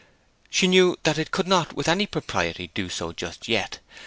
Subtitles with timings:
[0.49, 3.77] She knew that it could not with any propriety do so just yet.